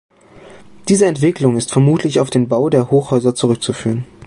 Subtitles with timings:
[0.87, 4.07] Diese Entwicklung ist vermutlich auf den Bau der Hochhäuser zurückzuführen.